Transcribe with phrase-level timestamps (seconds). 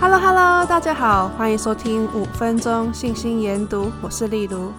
[0.00, 4.72] Hello，大家好，欢迎收听五分钟信心研读，我是丽如。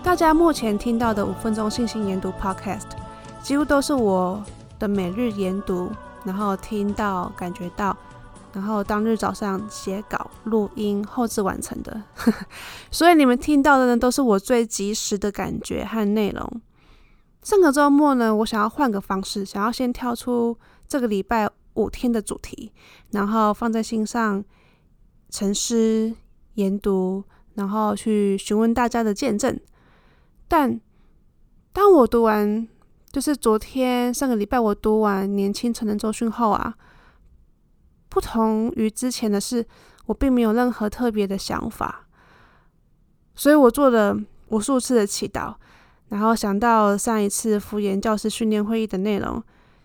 [0.00, 2.84] 大家目前听到的五分钟信心研读 Podcast，
[3.42, 4.40] 几乎都是我
[4.78, 5.90] 的每日研读，
[6.24, 7.96] 然后听到、感觉到，
[8.52, 12.00] 然后当日早上写稿、录音、后制完成的。
[12.92, 16.60] 所以你们听到的呢，都是我最及时的感觉和内容。
[17.42, 22.72] 上个周末呢，我想要换个方式，想要先跳出这个礼拜五天的主题，
[23.12, 24.44] 然后放在心上
[25.30, 26.14] 沉思
[26.54, 27.22] 研读，
[27.54, 29.58] 然后去询问大家的见证。
[30.48, 30.80] 但
[31.72, 32.66] 当我读完，
[33.12, 36.74] 就是昨天上个礼拜我读完《年轻成人周讯》后啊，
[38.08, 39.66] 不同于之前的是，
[40.06, 42.06] 我并没有任何特别的想法，
[43.34, 44.16] 所以我做了
[44.48, 45.54] 无数次的祈祷，
[46.08, 49.42] 然后想到上一次辅研教师训练会议的内容，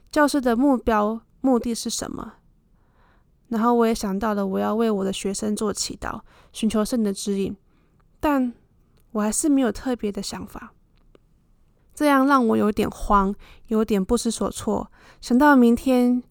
[0.09, 1.19] 教师的目标。
[1.41, 2.33] 目的是什么？
[3.49, 6.21] 然后我也想到了，我要为我的学生做祈祷，
[6.53, 7.53] 寻求圣的指引，
[8.21, 8.53] 但
[9.11, 10.71] 我还是没有特别的想法，
[11.93, 13.35] 这样让我有点慌，
[13.67, 14.89] 有点不知所措。
[15.19, 16.23] 想到明天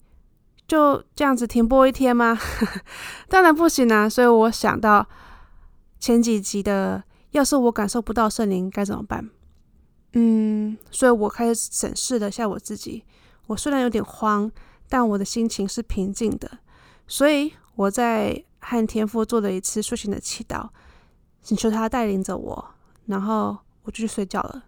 [0.67, 2.35] 就这样子停播一天吗？
[3.29, 4.09] 当然不行啊！
[4.09, 5.07] 所以我想到
[5.99, 9.29] 前几集的，要是我感受不到圣灵该怎么办？
[10.13, 13.03] 嗯，所以我开始审视了下我自己。
[13.45, 14.51] 我虽然有点慌。
[14.91, 16.59] 但我的心情是平静的，
[17.07, 20.67] 所以我在和天父做了一次睡醒的祈祷，
[21.41, 22.71] 请求他带领着我，
[23.05, 24.65] 然后我就去睡觉了。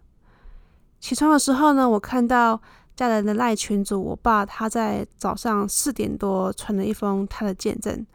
[0.98, 2.58] 起床的时候呢，我看到
[2.96, 8.06] 家人的赖群组，我爸他在早上四点多传了一封他的见证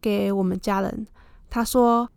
[0.00, 1.04] 给我们家人。
[1.50, 2.08] 他说：“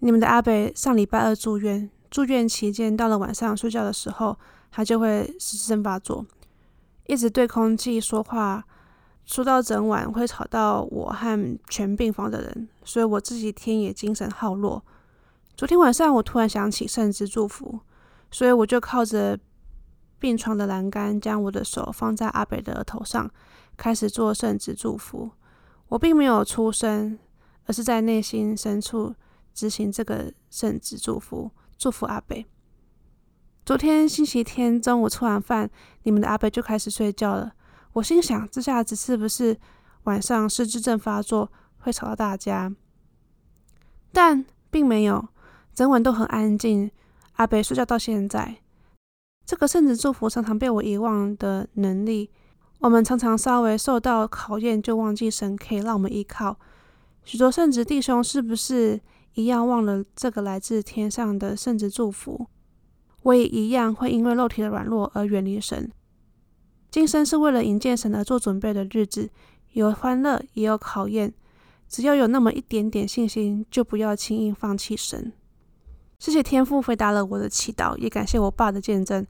[0.00, 4.36] 你们的阿北上礼拜二住院，住院期间到了晚上睡觉的时候，
[4.70, 6.26] 他就会失智症发作。”
[7.10, 8.64] 一直对空气说话，
[9.24, 14.80] 说到整晚会吵到我和全病房的人，所以我这几天也精神耗弱。
[15.56, 17.80] 昨天晚上我突然想起圣职祝福，
[18.30, 19.36] 所以我就靠着
[20.20, 23.28] 病床的栏杆，将我的手放在阿北的额头上，
[23.76, 25.32] 开始做圣职祝福。
[25.88, 27.18] 我并没有出声，
[27.66, 29.12] 而是在内心深处
[29.52, 32.46] 执行这个圣旨祝福，祝福阿北。
[33.70, 35.70] 昨天星期天中午吃完饭，
[36.02, 37.52] 你们的阿伯就开始睡觉了。
[37.92, 39.56] 我心想，这下子是不是
[40.02, 42.74] 晚上失智症发作会吵到大家？
[44.10, 45.28] 但并没有，
[45.72, 46.90] 整晚都很安静。
[47.34, 48.56] 阿伯睡觉到现在，
[49.46, 52.28] 这个圣职祝福常常被我遗忘的能力，
[52.80, 56.58] 我们常常稍微受到考验就忘记神可以让我们依靠。
[57.22, 59.00] 许多圣职弟兄是不是
[59.34, 62.48] 一样忘了这个来自天上的圣职祝福？
[63.22, 65.90] 我也一样会因为肉体的软弱而远离神。
[66.90, 69.30] 今生是为了迎接神而做准备的日子，
[69.72, 71.32] 有欢乐也有考验。
[71.88, 75.32] 只要有那么一点点信心，就不要轻易放弃神。
[76.18, 79.26] 谢谢天父回答了我的祈祷，也感谢我爸的见证。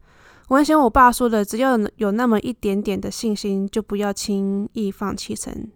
[0.49, 5.71] 我很喜欢我爸说的：“只要有那么一点点的信心，就不要轻易放弃神。”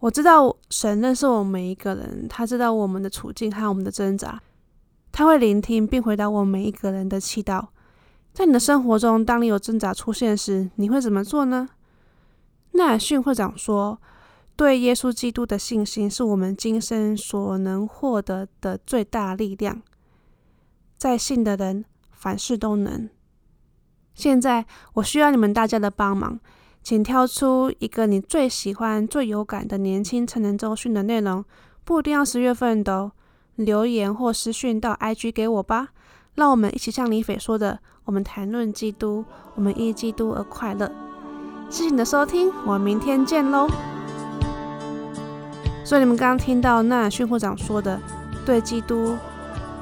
[0.00, 4.40] 我知道神认识我们每一个人，他知道我们的处境和我们的挣扎。
[5.10, 7.66] 他会聆听并回答我们每一个人的祈祷。
[8.32, 11.68] 在你的生活中，当你有挣扎出现时，你会怎么做呢？
[12.72, 14.00] 纳尔逊会长说
[14.54, 19.82] ：“对耶稣基督的信心是我们今生所能获得的最大力量。
[20.96, 23.08] 在信的人，凡事都能。”
[24.14, 26.38] 现在，我需要你们大家的帮忙，
[26.82, 31.44] 请挑出一个你最喜欢、最有感的年轻成人周讯的内容，
[31.84, 33.12] 不一定要十月份的哦。
[33.58, 35.88] 留言或私讯到 IG 给我吧，
[36.36, 39.24] 让我们一起像李斐说的，我们谈论基督，
[39.56, 40.88] 我们因基督而快乐。
[41.68, 43.68] 谢谢你的收听，我们明天见喽。
[45.84, 48.00] 所以你们刚刚听到纳尔逊会长说的，
[48.46, 49.16] 对基督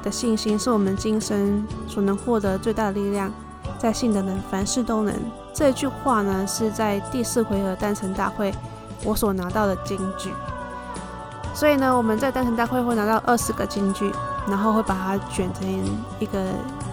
[0.01, 3.31] 的信心是我们今生所能获得最大的力量，
[3.77, 5.13] 在信的人凡事都能。
[5.53, 8.51] 这句话呢，是在第四回合单成大会
[9.03, 10.31] 我所拿到的金句。
[11.57, 14.13] 所以呢，我们在单身大会会拿到二十个金句，
[14.47, 15.67] 然后会把它卷成
[16.19, 16.39] 一个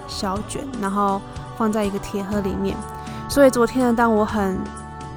[0.08, 1.20] 小卷，然后
[1.58, 2.74] 放在一个铁盒里面。
[3.28, 4.58] 所以昨天呢，当我很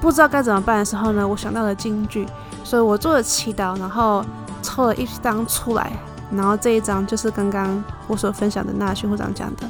[0.01, 2.27] 不知道该怎么办的时候呢，我想到了金句，
[2.61, 4.21] 所以我做了祈祷，然后
[4.61, 5.93] 抽了一张出来，
[6.29, 9.63] 然后这一张就是刚刚我所分享的纳逊会长讲的。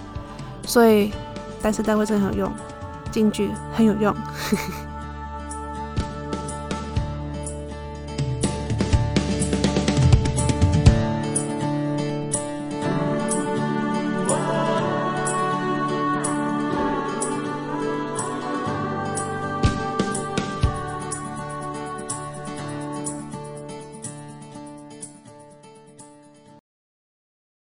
[0.65, 1.13] 所以
[1.61, 2.51] 单成大会真的很有用，
[3.11, 4.11] 金句很有用。